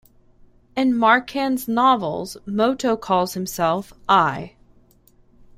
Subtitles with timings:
[0.75, 4.55] In Marquand's novels, Moto calls himself I.